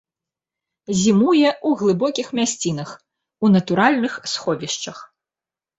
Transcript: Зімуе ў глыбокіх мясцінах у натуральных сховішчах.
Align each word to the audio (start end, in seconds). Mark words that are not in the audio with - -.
Зімуе 1.01 1.49
ў 1.51 1.69
глыбокіх 1.83 2.27
мясцінах 2.41 2.89
у 3.45 3.53
натуральных 3.59 4.19
сховішчах. 4.35 4.97